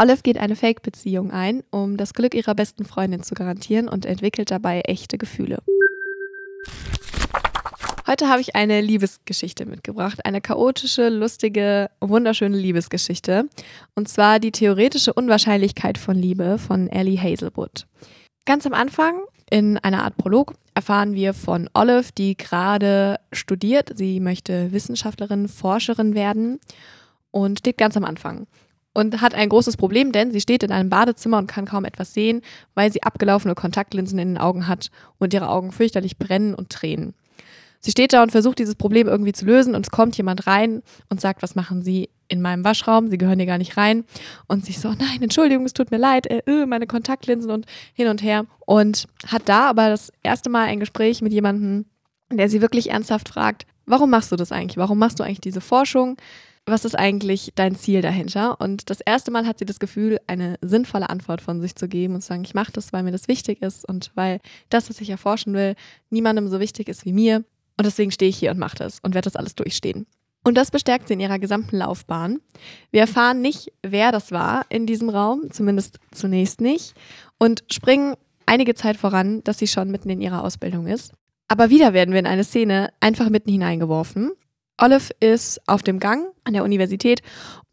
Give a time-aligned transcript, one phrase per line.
[0.00, 4.52] Olive geht eine Fake-Beziehung ein, um das Glück ihrer besten Freundin zu garantieren und entwickelt
[4.52, 5.58] dabei echte Gefühle.
[8.06, 10.24] Heute habe ich eine Liebesgeschichte mitgebracht.
[10.24, 13.48] Eine chaotische, lustige, wunderschöne Liebesgeschichte.
[13.96, 17.86] Und zwar die theoretische Unwahrscheinlichkeit von Liebe von Ellie Hazelwood.
[18.46, 23.90] Ganz am Anfang, in einer Art Prolog, erfahren wir von Olive, die gerade studiert.
[23.96, 26.60] Sie möchte Wissenschaftlerin, Forscherin werden
[27.32, 28.46] und steht ganz am Anfang
[28.98, 32.14] und hat ein großes Problem, denn sie steht in einem Badezimmer und kann kaum etwas
[32.14, 32.42] sehen,
[32.74, 37.14] weil sie abgelaufene Kontaktlinsen in den Augen hat und ihre Augen fürchterlich brennen und tränen.
[37.78, 40.82] Sie steht da und versucht dieses Problem irgendwie zu lösen und es kommt jemand rein
[41.10, 43.08] und sagt, was machen Sie in meinem Waschraum?
[43.08, 44.04] Sie gehören hier gar nicht rein.
[44.48, 48.08] Und sie so, nein, Entschuldigung, es tut mir leid, äh, äh, meine Kontaktlinsen und hin
[48.08, 48.46] und her.
[48.66, 51.86] Und hat da aber das erste Mal ein Gespräch mit jemandem,
[52.32, 54.76] der sie wirklich ernsthaft fragt, warum machst du das eigentlich?
[54.76, 56.16] Warum machst du eigentlich diese Forschung?
[56.68, 58.60] Was ist eigentlich dein Ziel dahinter?
[58.60, 62.14] Und das erste Mal hat sie das Gefühl, eine sinnvolle Antwort von sich zu geben
[62.14, 65.00] und zu sagen, ich mache das, weil mir das wichtig ist und weil das, was
[65.00, 65.76] ich erforschen will,
[66.10, 67.44] niemandem so wichtig ist wie mir.
[67.78, 70.06] Und deswegen stehe ich hier und mache das und werde das alles durchstehen.
[70.44, 72.40] Und das bestärkt sie in ihrer gesamten Laufbahn.
[72.90, 76.94] Wir erfahren nicht, wer das war in diesem Raum, zumindest zunächst nicht,
[77.38, 81.12] und springen einige Zeit voran, dass sie schon mitten in ihrer Ausbildung ist.
[81.48, 84.32] Aber wieder werden wir in eine Szene einfach mitten hineingeworfen.
[84.78, 87.22] Olive ist auf dem Gang an der Universität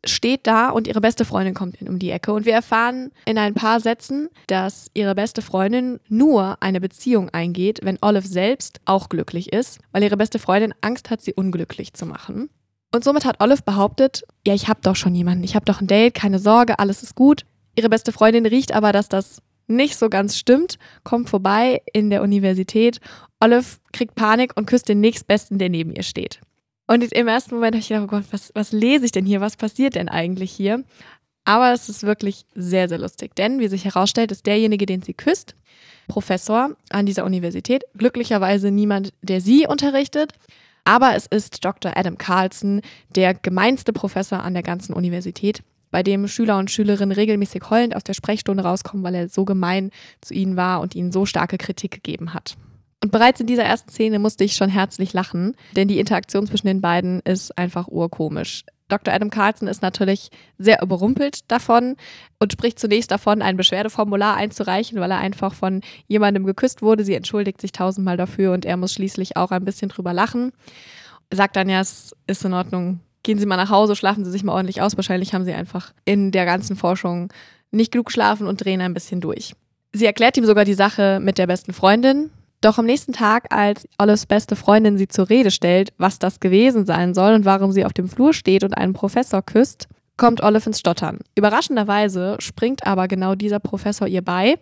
[0.06, 2.34] steht da und ihre beste Freundin kommt um die Ecke.
[2.34, 7.80] Und wir erfahren in ein paar Sätzen, dass ihre beste Freundin nur eine Beziehung eingeht,
[7.84, 12.06] wenn Olive selbst auch glücklich ist, weil ihre beste Freundin Angst hat, sie unglücklich zu
[12.06, 12.50] machen.
[12.94, 15.88] Und somit hat Olive behauptet, ja, ich habe doch schon jemanden, ich habe doch ein
[15.88, 17.46] Date, keine Sorge, alles ist gut.
[17.76, 22.22] Ihre beste Freundin riecht aber, dass das nicht so ganz stimmt, kommt vorbei in der
[22.22, 23.00] Universität.
[23.40, 26.40] Olive kriegt Panik und küsst den nächstbesten, der neben ihr steht.
[26.88, 29.42] Und im ersten Moment habe ich gedacht, oh Gott, was, was lese ich denn hier?
[29.42, 30.84] Was passiert denn eigentlich hier?
[31.46, 35.14] Aber es ist wirklich sehr, sehr lustig, denn wie sich herausstellt, ist derjenige, den sie
[35.14, 35.56] küsst,
[36.08, 37.84] Professor an dieser Universität.
[37.96, 40.34] Glücklicherweise niemand, der sie unterrichtet.
[40.84, 41.96] Aber es ist Dr.
[41.96, 42.82] Adam Carlson,
[43.16, 48.04] der gemeinste Professor an der ganzen Universität, bei dem Schüler und Schülerinnen regelmäßig heulend aus
[48.04, 51.92] der Sprechstunde rauskommen, weil er so gemein zu ihnen war und ihnen so starke Kritik
[51.92, 52.56] gegeben hat.
[53.06, 56.66] Und bereits in dieser ersten Szene musste ich schon herzlich lachen, denn die Interaktion zwischen
[56.66, 58.66] den beiden ist einfach urkomisch.
[58.88, 59.14] Dr.
[59.14, 61.98] Adam Carlson ist natürlich sehr überrumpelt davon
[62.40, 67.04] und spricht zunächst davon, ein Beschwerdeformular einzureichen, weil er einfach von jemandem geküsst wurde.
[67.04, 70.52] Sie entschuldigt sich tausendmal dafür und er muss schließlich auch ein bisschen drüber lachen.
[71.32, 74.44] Sagt dann ja, es ist in Ordnung, gehen Sie mal nach Hause, schlafen Sie sich
[74.44, 74.98] mal ordentlich aus.
[74.98, 77.32] Wahrscheinlich haben Sie einfach in der ganzen Forschung
[77.70, 79.54] nicht genug geschlafen und drehen ein bisschen durch.
[79.94, 82.32] Sie erklärt ihm sogar die Sache mit der besten Freundin,
[82.66, 86.86] doch am nächsten Tag, als Olives beste Freundin sie zur Rede stellt, was das gewesen
[86.86, 89.88] sein soll und warum sie auf dem Flur steht und einen Professor küsst,
[90.18, 91.20] kommt Olive ins Stottern.
[91.36, 94.58] Überraschenderweise springt aber genau dieser Professor ihr bei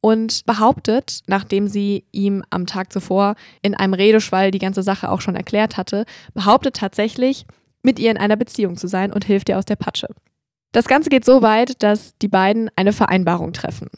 [0.00, 5.20] und behauptet, nachdem sie ihm am Tag zuvor in einem Redeschwall die ganze Sache auch
[5.20, 6.04] schon erklärt hatte,
[6.34, 7.44] behauptet tatsächlich,
[7.82, 10.08] mit ihr in einer Beziehung zu sein und hilft ihr aus der Patsche.
[10.72, 13.88] Das Ganze geht so weit, dass die beiden eine Vereinbarung treffen.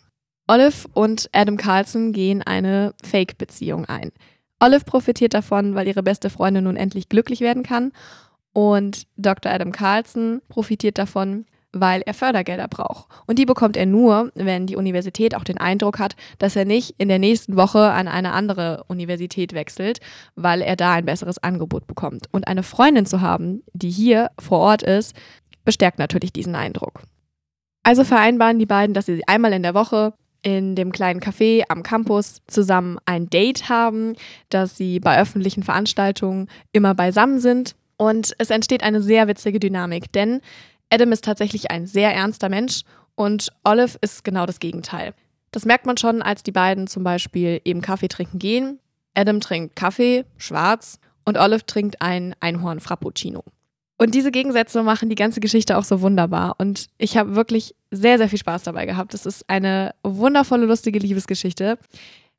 [0.51, 4.11] Olive und Adam Carlson gehen eine Fake-Beziehung ein.
[4.59, 7.93] Olive profitiert davon, weil ihre beste Freundin nun endlich glücklich werden kann.
[8.53, 9.53] Und Dr.
[9.53, 13.07] Adam Carlson profitiert davon, weil er Fördergelder braucht.
[13.29, 16.97] Und die bekommt er nur, wenn die Universität auch den Eindruck hat, dass er nicht
[16.99, 20.01] in der nächsten Woche an eine andere Universität wechselt,
[20.35, 22.27] weil er da ein besseres Angebot bekommt.
[22.33, 25.15] Und eine Freundin zu haben, die hier vor Ort ist,
[25.65, 27.03] bestärkt natürlich diesen Eindruck.
[27.85, 30.13] Also vereinbaren die beiden, dass sie einmal in der Woche
[30.43, 34.15] in dem kleinen Café am Campus zusammen ein Date haben,
[34.49, 37.75] dass sie bei öffentlichen Veranstaltungen immer beisammen sind.
[37.97, 40.41] Und es entsteht eine sehr witzige Dynamik, denn
[40.91, 42.83] Adam ist tatsächlich ein sehr ernster Mensch
[43.15, 45.15] und Olive ist genau das Gegenteil.
[45.51, 48.79] Das merkt man schon, als die beiden zum Beispiel eben Kaffee trinken gehen.
[49.15, 53.45] Adam trinkt Kaffee, schwarz, und Olive trinkt ein Einhorn Frappuccino.
[54.01, 56.55] Und diese Gegensätze machen die ganze Geschichte auch so wunderbar.
[56.57, 59.13] Und ich habe wirklich sehr, sehr viel Spaß dabei gehabt.
[59.13, 61.77] Es ist eine wundervolle, lustige Liebesgeschichte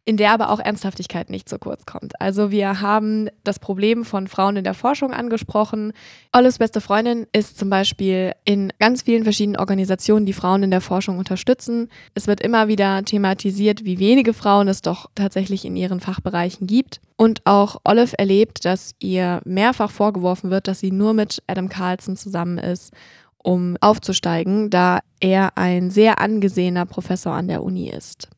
[0.04, 2.20] in der aber auch Ernsthaftigkeit nicht so kurz kommt.
[2.20, 5.94] Also wir haben das Problem von Frauen in der Forschung angesprochen.
[6.34, 10.82] Olles beste Freundin ist zum Beispiel in ganz vielen verschiedenen Organisationen, die Frauen in der
[10.82, 11.90] Forschung unterstützen.
[12.16, 17.00] Es wird immer wieder thematisiert, wie wenige Frauen es doch tatsächlich in ihren Fachbereichen gibt.
[17.16, 22.18] Und auch Olive erlebt, dass ihr mehrfach vorgeworfen wird, dass sie nur mit Adam Carlson
[22.18, 22.92] zusammen ist
[23.44, 28.30] um aufzusteigen, da er ein sehr angesehener Professor an der Uni ist.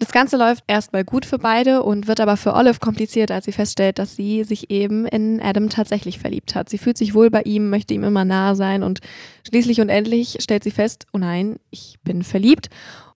[0.00, 3.52] Das Ganze läuft erstmal gut für beide und wird aber für Olive kompliziert, als sie
[3.52, 6.70] feststellt, dass sie sich eben in Adam tatsächlich verliebt hat.
[6.70, 9.00] Sie fühlt sich wohl bei ihm, möchte ihm immer nahe sein und
[9.46, 12.70] schließlich und endlich stellt sie fest, oh nein, ich bin verliebt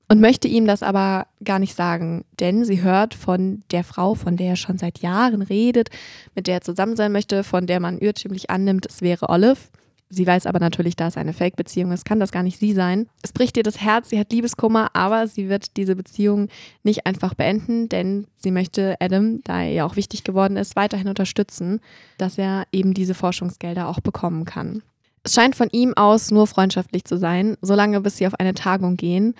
[0.08, 4.36] und möchte ihm das aber gar nicht sagen, denn sie hört von der Frau, von
[4.36, 5.88] der er schon seit Jahren redet,
[6.34, 9.56] mit der er zusammen sein möchte, von der man irrtümlich annimmt, es wäre Olive.
[10.14, 13.08] Sie weiß aber natürlich, da es eine Fake-Beziehung ist, kann das gar nicht sie sein.
[13.22, 16.48] Es bricht ihr das Herz, sie hat Liebeskummer, aber sie wird diese Beziehung
[16.82, 21.08] nicht einfach beenden, denn sie möchte Adam, da er ja auch wichtig geworden ist, weiterhin
[21.08, 21.80] unterstützen,
[22.18, 24.82] dass er eben diese Forschungsgelder auch bekommen kann.
[25.24, 28.96] Es scheint von ihm aus nur freundschaftlich zu sein, solange bis sie auf eine Tagung
[28.96, 29.34] gehen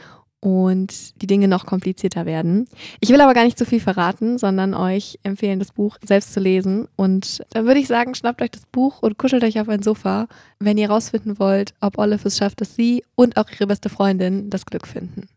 [0.45, 2.69] und die Dinge noch komplizierter werden.
[3.01, 6.41] Ich will aber gar nicht zu viel verraten, sondern euch empfehlen, das Buch selbst zu
[6.41, 6.87] lesen.
[6.97, 10.29] Und dann würde ich sagen, schnappt euch das Buch und kuschelt euch auf ein Sofa,
[10.59, 14.51] wenn ihr rausfinden wollt, ob Olive es schafft, dass sie und auch ihre beste Freundin
[14.51, 15.29] das Glück finden.